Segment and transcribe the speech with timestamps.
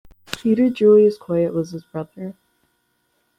[0.35, 2.33] Peter Julius Coyet was his brother.